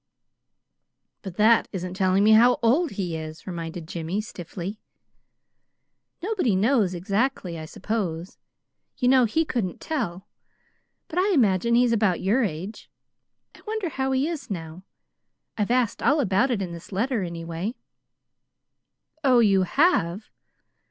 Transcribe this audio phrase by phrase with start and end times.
[1.21, 4.79] "But that isn't telling me how old he is," reminded Jimmy, stiffly.
[6.23, 8.39] "Nobody knows, exactly, I suppose.
[8.97, 10.27] You know he couldn't tell;
[11.07, 12.89] but I imagine he's about your age.
[13.53, 14.81] I wonder how he is now.
[15.55, 17.75] I've asked all about it in this letter, anyway."
[19.23, 20.31] "Oh, you have!"